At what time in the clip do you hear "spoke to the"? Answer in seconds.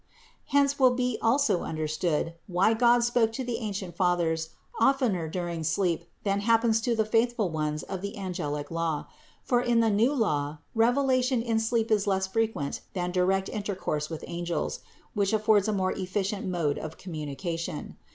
3.03-3.57